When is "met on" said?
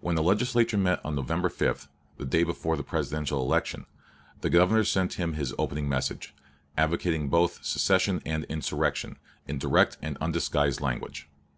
0.78-1.14